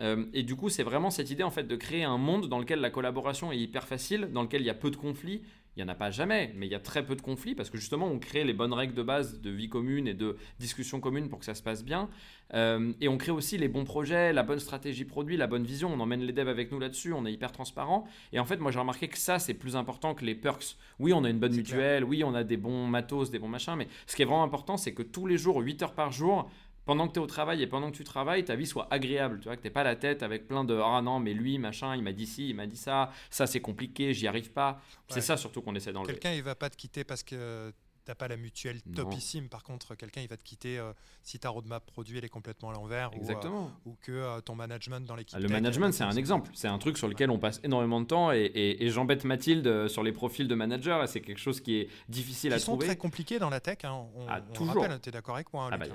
[0.01, 2.59] Euh, et du coup, c'est vraiment cette idée en fait de créer un monde dans
[2.59, 5.43] lequel la collaboration est hyper facile, dans lequel il y a peu de conflits.
[5.77, 7.69] Il n'y en a pas jamais, mais il y a très peu de conflits parce
[7.69, 11.01] que justement, on crée les bonnes règles de base de vie commune et de discussion
[11.01, 12.09] commune pour que ça se passe bien.
[12.55, 15.93] Euh, et on crée aussi les bons projets, la bonne stratégie produit, la bonne vision.
[15.93, 18.07] On emmène les devs avec nous là-dessus, on est hyper transparent.
[18.33, 20.79] Et en fait, moi, j'ai remarqué que ça, c'est plus important que les perks.
[20.99, 23.75] Oui, on a une bonne mutuelle, oui, on a des bons matos, des bons machins,
[23.77, 26.51] mais ce qui est vraiment important, c'est que tous les jours, 8 heures par jour,
[26.87, 29.41] pendant que tu es au travail et pendant que tu travailles, ta vie soit agréable.
[29.41, 31.95] Tu vois, que tu pas la tête avec plein de Ah non, mais lui, machin,
[31.97, 34.81] il m'a dit ci, il m'a dit ça, ça c'est compliqué, j'y arrive pas.
[35.09, 36.15] C'est ça surtout qu'on essaie d'enlever.
[36.15, 37.73] Quelqu'un, il va pas te quitter parce que
[38.07, 39.49] t'as pas la mutuelle topissime.
[39.49, 42.71] Par contre, quelqu'un, il va te quitter euh, si ta roadmap produit elle est complètement
[42.71, 43.11] à l'envers.
[43.13, 43.73] Exactement.
[43.85, 45.39] Ou, euh, que euh, ton management dans l'équipe.
[45.39, 46.51] Le management, c'est un exemple.
[46.55, 50.13] C'est un truc sur lequel on passe énormément de temps et, j'embête Mathilde sur les
[50.13, 51.07] profils de manager.
[51.09, 52.77] C'est quelque chose qui est difficile à trouver.
[52.77, 53.79] Ils sont très compliqués dans la tech.
[53.85, 54.07] Hein.
[54.15, 54.87] On, ah, toujours.
[55.03, 55.87] tu es d'accord avec moi hein, ah, bah,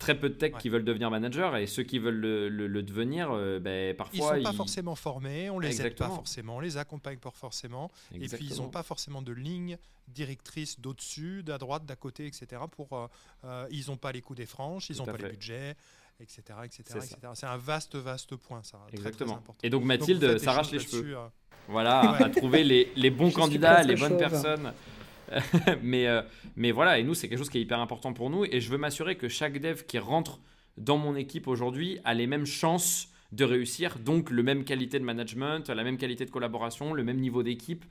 [0.00, 0.60] très peu de tech Ouais.
[0.60, 3.96] qui veulent devenir manager et ceux qui veulent le, le- le devenir, euh, ben, Ils
[3.96, 6.14] parfois sont pas forcément formés, on les aide pas Exactement.
[6.16, 7.92] forcément, on les accompagne pas forcément.
[8.10, 8.62] Et puis ils Exactement.
[8.64, 12.62] n'ont pas forcément de ligne directrice d'au-dessus, d'à droite, d'à côté, etc.
[12.70, 13.06] Pour, euh,
[13.44, 15.76] euh, ils n'ont pas les coups des franches, ils n'ont pas les budgets,
[16.18, 16.42] etc.
[16.64, 17.28] etc., C'est etc.
[17.44, 18.78] Un vaste, vaste point, ça.
[18.88, 19.42] très, très Exactement.
[19.62, 21.16] Et donc Mathilde s'arrache les cheveux.
[21.16, 21.26] euh,
[21.68, 22.24] Voilà, Ouais.
[22.24, 24.18] à trouver les, les bons candidats, les bonnes chauve.
[24.18, 24.72] personnes.
[25.82, 26.22] mais, euh,
[26.56, 28.44] mais voilà, et nous, c'est quelque chose qui est hyper important pour nous.
[28.44, 30.40] Et je veux m'assurer que chaque dev qui rentre
[30.76, 35.04] dans mon équipe aujourd'hui a les mêmes chances de réussir, donc le même qualité de
[35.04, 37.84] management, la même qualité de collaboration, le même niveau d'équipe,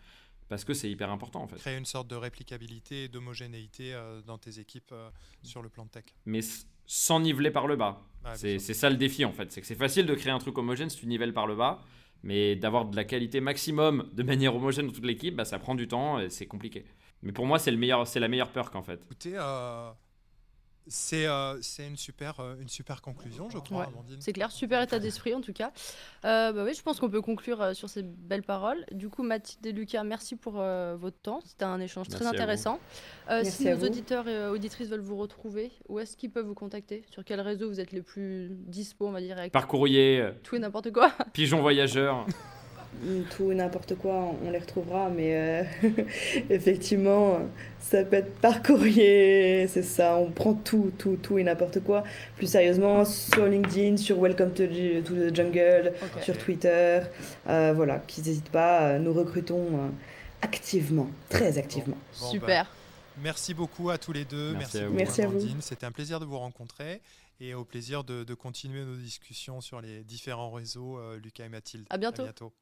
[0.49, 1.57] parce que c'est hyper important en fait.
[1.57, 5.09] créer une sorte de réplicabilité et d'homogénéité euh, dans tes équipes euh,
[5.43, 6.03] sur le plan de tech.
[6.25, 6.41] Mais
[6.85, 8.01] sans niveler par le bas.
[8.35, 9.51] C'est ça le défi en fait.
[9.51, 11.81] C'est que c'est facile de créer un truc homogène si tu nivelles par le bas,
[12.23, 15.75] mais d'avoir de la qualité maximum de manière homogène dans toute l'équipe, bah, ça prend
[15.75, 16.85] du temps et c'est compliqué.
[17.21, 19.01] Mais pour moi, c'est la meilleure peur qu'en fait.
[19.03, 19.91] Écoutez, euh,
[20.87, 23.85] c'est euh, c'est une, super, euh, une super conclusion, je crois, Ouais.
[23.87, 24.17] Amandine.
[24.19, 25.71] C'est clair, super état d'esprit en tout cas.
[26.25, 28.83] Euh, bah oui, je pense qu'on peut conclure euh, sur ces belles paroles.
[28.91, 31.41] Du coup, Mathilde et Lucas, merci pour euh, votre temps.
[31.45, 32.79] C'était un échange très Merci intéressant.
[33.29, 33.85] Euh, si nos vous.
[33.85, 37.03] auditeurs et euh, auditrices veulent vous retrouver, où est-ce qu'ils peuvent vous contacter?
[37.11, 40.59] Sur quel réseau vous êtes les plus dispo, on va dire, Par courrier, tout et
[40.59, 41.11] n'importe quoi?
[41.33, 42.25] pigeon voyageur.
[43.35, 45.63] Tout et n'importe quoi, on les retrouvera, mais euh,
[46.49, 47.39] effectivement,
[47.79, 52.03] ça peut être par courrier, c'est ça, on prend tout, tout, tout et n'importe quoi.
[52.35, 57.01] Plus sérieusement, sur LinkedIn, sur Welcome to, the Jungle, sur Twitter,
[57.47, 59.91] euh, voilà, qu'ils n'hésitent pas, euh, nous recrutons
[60.41, 61.97] activement, très activement.
[62.19, 62.71] Bon, bah, Super.
[63.21, 64.53] Merci beaucoup à tous les deux.
[64.53, 65.39] Merci Merci, à vous.
[65.39, 65.61] vous.
[65.61, 67.01] C'était un plaisir de vous rencontrer
[67.39, 71.49] et au plaisir de, de continuer nos discussions sur les différents réseaux, euh, Lucas et
[71.49, 71.85] Mathilde.
[71.89, 72.23] À bientôt.
[72.23, 72.53] À bientôt.